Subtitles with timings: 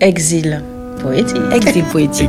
[0.00, 0.62] Exil
[1.02, 1.36] poétique.
[1.52, 2.28] Exil poétique.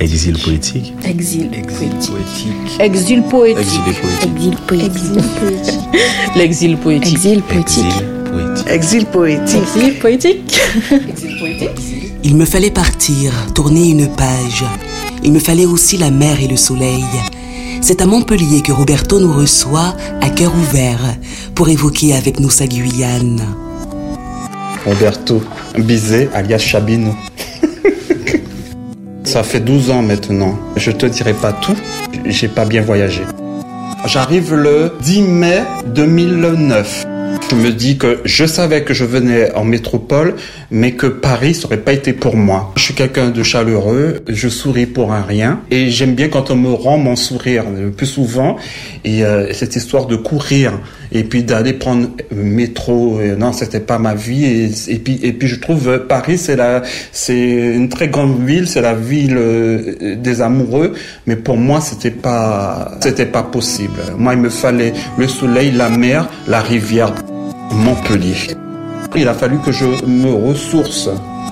[0.00, 0.94] Exil poétique.
[1.04, 2.80] Exil poétique.
[2.80, 3.60] Exil poétique.
[3.90, 5.80] Exil poétique.
[6.34, 7.12] L'exil poétique.
[7.14, 7.84] Exil poétique.
[8.70, 9.58] Exil poétique.
[9.58, 10.60] Exil poétique.
[11.10, 12.12] Exil poétique.
[12.22, 14.64] Il me fallait partir, tourner une page.
[15.22, 17.04] Il me fallait aussi la mer et le soleil.
[17.82, 21.16] C'est à Montpellier que Roberto nous reçoit à cœur ouvert
[21.54, 23.42] pour évoquer avec nous sa Guyane.
[24.84, 25.42] Roberto
[25.78, 27.14] Bizet alias Chabino.
[29.24, 30.58] Ça fait 12 ans maintenant.
[30.76, 31.76] Je te dirai pas tout.
[32.26, 33.22] J'ai pas bien voyagé.
[34.06, 37.06] J'arrive le 10 mai 2009.
[37.50, 40.34] Je me dis que je savais que je venais en métropole,
[40.74, 42.72] mais que Paris n'aurait pas été pour moi.
[42.76, 46.56] Je suis quelqu'un de chaleureux, je souris pour un rien, et j'aime bien quand on
[46.56, 48.56] me rend mon sourire le plus souvent.
[49.04, 50.72] Et euh, cette histoire de courir
[51.12, 54.44] et puis d'aller prendre métro, euh, non, c'était pas ma vie.
[54.88, 58.66] Et, puis et puis je trouve euh, Paris, c'est la, c'est une très grande ville,
[58.66, 59.38] c'est la ville
[60.20, 60.94] des amoureux,
[61.28, 64.00] mais pour moi c'était pas, c'était pas possible.
[64.18, 67.14] Moi il me fallait le soleil, la mer, la rivière.
[67.70, 68.63] Montpellier.
[69.16, 71.08] Il a fallu que je me ressource.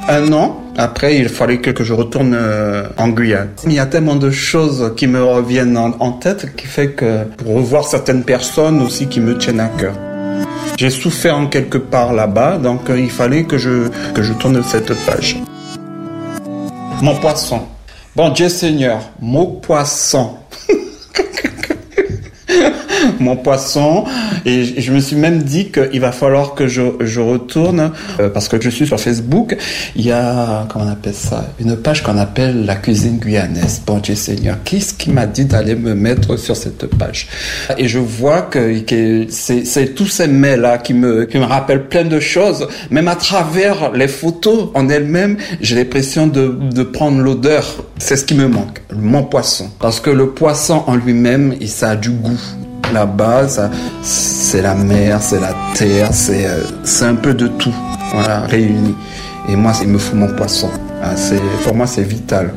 [0.09, 3.51] Un an après, il fallait que, je retourne euh, en Guyane.
[3.65, 7.57] Il y a tellement de choses qui me reviennent en, tête qui fait que pour
[7.57, 9.95] revoir certaines personnes aussi qui me tiennent à cœur.
[10.79, 14.63] J'ai souffert en quelque part là-bas, donc euh, il fallait que je, que je tourne
[14.63, 15.37] cette page.
[17.03, 17.61] Mon poisson.
[18.17, 20.37] Bon Dieu Seigneur, mon poisson.
[23.21, 24.05] mon poisson.
[24.45, 28.61] Et je me suis même dit qu'il va falloir que je, retourne, euh, parce que
[28.61, 29.57] je suis sur Facebook,
[29.97, 33.83] il y a, comment on appelle ça, une page qu'on appelle la cuisine guyanaise.
[33.87, 37.29] Bon Dieu Seigneur, qu'est-ce qui m'a dit d'aller me mettre sur cette page?
[37.79, 42.05] Et je vois que, que c'est tous ces mails-là qui me, qui me rappellent plein
[42.05, 47.85] de choses, même à travers les photos en elles-mêmes, j'ai l'impression de, de prendre l'odeur.
[47.99, 49.71] C'est ce qui me manque, mon poisson.
[49.79, 52.41] Parce que le poisson en lui-même, ça a du goût
[52.93, 53.71] la base,
[54.03, 57.75] c'est la mer, c'est la terre, euh, c'est un peu de tout,
[58.13, 58.95] voilà, réuni.
[59.49, 60.69] Et moi, il me faut mon poisson.
[61.03, 61.15] Ah,
[61.65, 62.55] pour moi, c'est vital.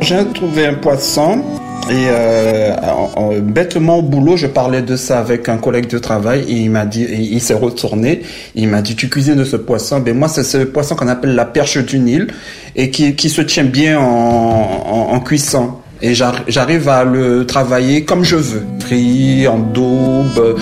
[0.00, 1.42] J'ai trouvé un poisson
[1.88, 6.54] et euh, bêtement au boulot, je parlais de ça avec un collègue de travail et
[6.54, 8.22] il m'a dit, il s'est retourné,
[8.56, 11.36] il m'a dit, tu cuisines de ce poisson Ben moi, c'est ce poisson qu'on appelle
[11.36, 12.26] la perche du Nil
[12.74, 18.36] et qui, se tient bien en, en cuisson et j'arrive à le travailler comme je
[18.36, 18.62] veux.
[18.80, 20.58] Frit, en daube,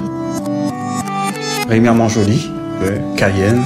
[1.68, 2.50] Rémi Manjoli,
[3.16, 3.62] Cayenne.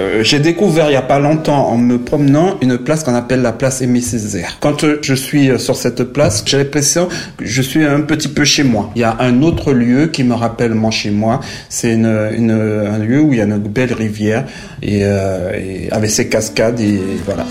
[0.00, 3.42] Euh, j'ai découvert il y a pas longtemps en me promenant une place qu'on appelle
[3.42, 4.56] la place Aimé Césaire.
[4.60, 8.28] Quand euh, je suis euh, sur cette place, j'ai l'impression que je suis un petit
[8.28, 8.90] peu chez moi.
[8.96, 11.40] Il y a un autre lieu qui me rappelle mon chez moi.
[11.68, 14.44] C'est un lieu où il y a une belle rivière
[14.82, 15.04] et
[15.90, 17.44] avec ses cascades et voilà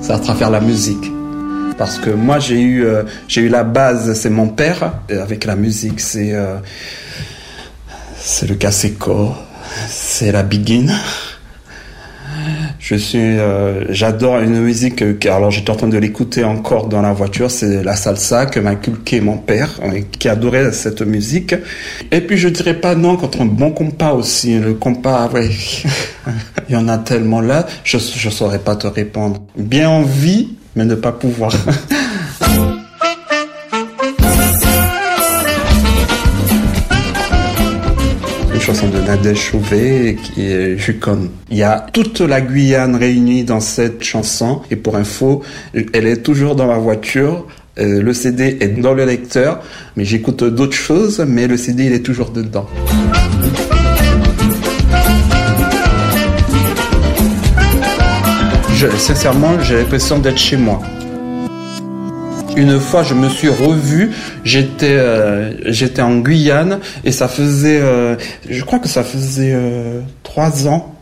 [0.00, 1.10] c'est à travers la musique.
[1.76, 5.56] Parce que moi, j'ai eu, euh, j'ai eu la base, c'est mon père, avec la
[5.56, 6.56] musique, c'est, euh,
[8.16, 9.32] c'est le Caseco,
[9.88, 10.86] c'est la Begin.
[12.84, 15.02] Je suis, euh, j'adore une musique.
[15.24, 17.50] alors j'étais en train de l'écouter encore dans la voiture.
[17.50, 21.54] C'est la salsa que m'a inculqué mon père, euh, qui adorait cette musique.
[22.12, 24.58] Et puis je dirais pas non contre un bon compas aussi.
[24.58, 25.48] Le compas, ouais,
[26.68, 27.66] il y en a tellement là.
[27.84, 29.40] Je je saurais pas te répondre.
[29.56, 31.54] Bien envie, mais ne pas pouvoir.
[38.64, 41.28] chanson de Nadège Chauvet qui est Jucon.
[41.50, 45.42] Il y a toute la Guyane réunie dans cette chanson et pour info,
[45.74, 47.46] elle est toujours dans la voiture.
[47.78, 49.62] Euh, le CD est dans le lecteur,
[49.96, 52.66] mais j'écoute d'autres choses, mais le CD il est toujours dedans.
[58.96, 60.80] Sincèrement, j'ai l'impression d'être chez moi.
[62.56, 64.12] Une fois, je me suis revu,
[64.44, 68.14] j'étais euh, j'étais en Guyane et ça faisait, euh,
[68.48, 70.94] je crois que ça faisait euh, trois ans.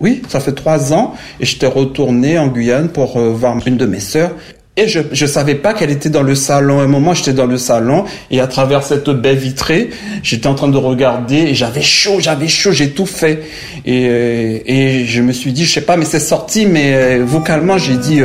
[0.00, 4.00] Oui, ça fait trois ans et j'étais retourné en Guyane pour voir une de mes
[4.00, 4.30] sœurs
[4.76, 6.80] et je je savais pas qu'elle était dans le salon.
[6.80, 9.90] À un moment, j'étais dans le salon et à travers cette baie vitrée,
[10.22, 13.42] j'étais en train de regarder et j'avais chaud, j'avais chaud, j'ai tout fait.
[13.84, 17.96] Et et je me suis dit, je sais pas, mais c'est sorti, mais vocalement, j'ai
[17.96, 18.20] dit,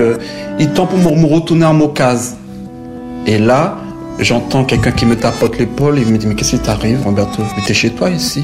[0.60, 2.38] il temps pour me retourner en mocase.
[3.28, 3.78] Et là,
[4.20, 7.44] j'entends quelqu'un qui me tapote l'épaule et me dit Mais qu'est-ce qui t'arrive, Roberto?
[7.56, 8.44] Mais t'es chez toi ici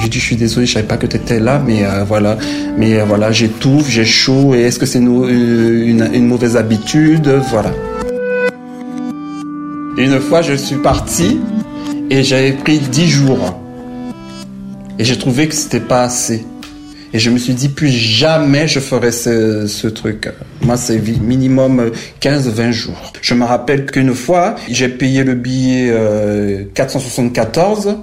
[0.00, 2.36] J'ai dit Je suis désolé, je savais pas que t'étais là, mais euh, voilà.
[2.76, 7.28] Mais euh, voilà, j'étouffe, j'ai chaud, et est-ce que c'est euh, une, mauvaise habitude?
[7.50, 7.70] Voilà.
[9.96, 11.38] Une fois, je suis parti
[12.10, 13.58] et j'avais pris dix jours.
[14.98, 16.44] Et j'ai trouvé que c'était pas assez.
[17.12, 20.28] Et je me suis dit, plus jamais je ferai ce truc.
[20.64, 21.90] Moi, c'est minimum
[22.20, 23.12] 15-20 jours.
[23.20, 27.96] Je me rappelle qu'une fois, j'ai payé le billet euh, 474,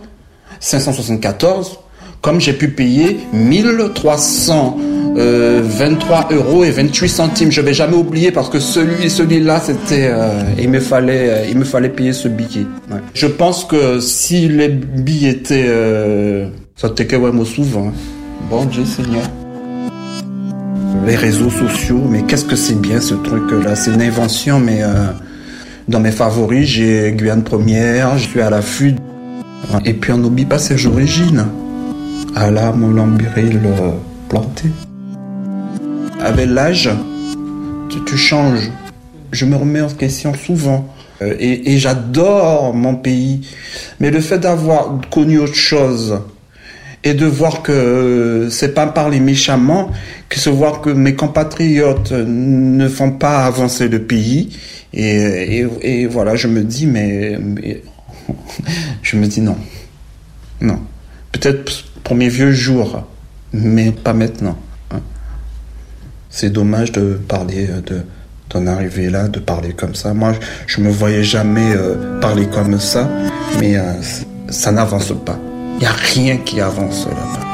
[0.60, 1.80] 574,
[2.22, 4.78] comme j'ai pu payer 1300
[5.18, 7.52] euh, 23 euros et 28 centimes.
[7.52, 11.58] Je vais jamais oublier parce que celui celui-là, c'était, euh, il me fallait, euh, il
[11.58, 12.66] me fallait payer ce billet.
[12.90, 13.00] Ouais.
[13.14, 17.88] Je pense que si les billets étaient, euh, ça t'était même souvent.
[17.88, 17.94] Hein.
[18.50, 19.24] Bon Dieu Seigneur.
[21.06, 23.76] Les réseaux sociaux, mais qu'est-ce que c'est bien ce truc-là?
[23.76, 25.08] C'est une invention, mais euh,
[25.88, 28.96] dans mes favoris, j'ai Guyane Première, je suis à l'affût.
[29.86, 31.48] Et puis on n'oublie pas ses origines.
[32.36, 33.92] À la Moulambiril euh,
[34.30, 34.70] planté.
[36.20, 36.90] Avec l'âge,
[38.06, 38.70] tu, changes.
[39.32, 40.88] Je me remets en question souvent.
[41.22, 43.48] Euh, et j'adore mon pays.
[44.00, 46.20] Mais le fait d'avoir connu autre chose,
[47.04, 49.92] et de voir que euh, c'est pas parler méchamment,
[50.30, 54.58] que se voir que mes compatriotes ne font pas avancer le pays.
[54.94, 57.40] Et, et, voilà, je me dis, mais,
[59.02, 59.58] je me dis non.
[60.60, 60.80] Non.
[61.32, 63.08] Peut-être pour mes vieux jours,
[63.54, 64.58] mais pas maintenant.
[64.92, 65.00] Hein.
[66.30, 68.02] C'est dommage de parler de
[68.54, 70.14] d'en arriver là, de parler comme ça.
[70.14, 70.34] Moi,
[70.68, 73.10] je me voyais jamais euh, parler comme ça,
[73.60, 73.94] mais euh,
[74.50, 75.40] ça n'avance pas.
[75.82, 77.48] N'y a rien qui avance là-bas.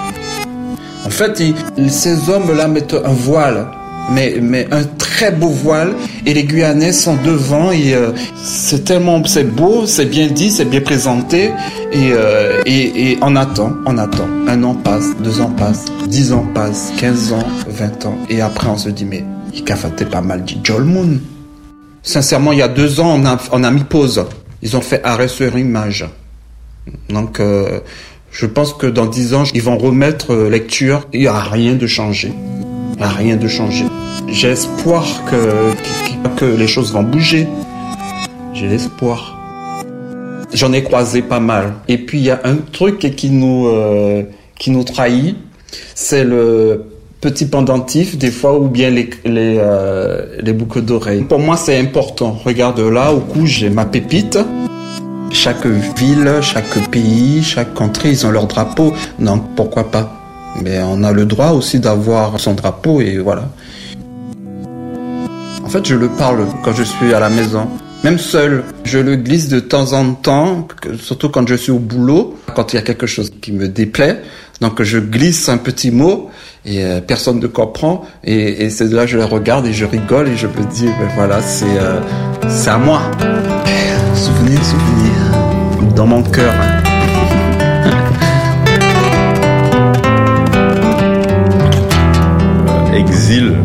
[1.05, 1.41] En fait,
[1.87, 3.67] ces hommes-là mettent un voile,
[4.11, 5.95] mais, un très beau voile,
[6.25, 10.65] et les Guyanais sont devant, et euh, c'est tellement, c'est beau, c'est bien dit, c'est
[10.65, 11.51] bien présenté,
[11.93, 12.61] et, euh,
[13.21, 14.27] on attend, on attend.
[14.47, 18.67] Un an passe, deux ans passent, dix ans passent, quinze ans, vingt ans, et après
[18.67, 19.23] on se dit, mais
[19.65, 21.19] fait pas mal dit Joel Moon.
[22.03, 24.25] Sincèrement, il y a deux ans, on a, on a mis pause.
[24.61, 26.05] Ils ont fait arrêt sur image.
[27.09, 27.79] Donc, euh,
[28.31, 31.07] je pense que dans dix ans, ils vont remettre euh, lecture.
[31.13, 32.31] Il n'y a rien de changé.
[32.93, 33.85] Il n'y rien de changé.
[34.27, 37.47] J'ai espoir que, les choses vont bouger.
[38.53, 39.39] J'ai l'espoir.
[40.53, 41.73] J'en ai croisé pas mal.
[41.87, 44.23] Et puis, il y a un truc qui nous, euh,
[44.59, 45.35] qui nous trahit.
[45.95, 46.85] C'est le
[47.21, 51.23] petit pendentif des fois ou bien les les, euh, les boucles d'oreilles.
[51.23, 52.37] Pour moi, c'est important.
[52.45, 54.37] Regarde là, au cou, j'ai ma pépite.
[55.31, 58.93] Chaque ville, chaque pays, chaque contrée, ils ont leur drapeau.
[59.19, 60.13] Donc pourquoi pas?
[60.63, 63.49] Mais on a le droit aussi d'avoir son drapeau et voilà.
[65.63, 67.67] En fait, je le parle quand je suis à la maison.
[68.03, 70.67] Même seul, je le glisse de temps en temps,
[70.99, 74.21] surtout quand je suis au boulot, quand il y a quelque chose qui me déplaît.
[74.61, 76.29] Donc je glisse un petit mot
[76.65, 79.85] et euh, personne ne comprend et, et c'est là que je le regarde et je
[79.85, 81.99] rigole et je me dis ben voilà c'est euh,
[82.65, 83.01] à moi.
[84.15, 85.16] Souvenir, souvenir
[85.97, 86.53] dans mon cœur.
[92.67, 93.55] Euh, exil,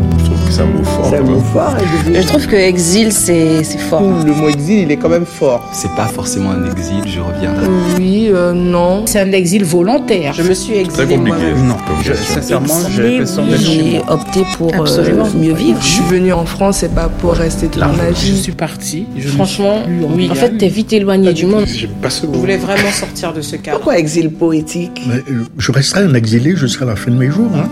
[0.52, 1.06] c'est un mot fort.
[1.08, 2.22] C'est un mot fort, exil.
[2.22, 4.02] Je trouve que exil, c'est fort.
[4.02, 5.68] Le mot exil, il est quand même fort.
[5.72, 7.66] C'est pas forcément un exil, je reviendrai.
[7.96, 9.04] Oui, euh, non.
[9.06, 10.34] C'est un exil volontaire.
[10.34, 11.66] Je me suis exilé moi-même.
[11.66, 13.24] Non, je, sincèrement, j'ai
[13.58, 15.78] J'ai opté pour euh, mieux vivre.
[15.80, 18.36] Je suis venue en France, c'est pas pour rester toute ma vie.
[18.36, 19.06] Je suis partie.
[19.16, 19.82] Je Franchement,
[20.14, 20.28] oui.
[20.30, 21.64] En fait, t'es vite éloigné du monde.
[22.02, 23.78] Pas ce Je voulais vraiment sortir de ce cadre.
[23.78, 27.50] Pourquoi exil poétique Mais, euh, Je resterai un exilé jusqu'à la fin de mes jours.
[27.54, 27.68] Hein.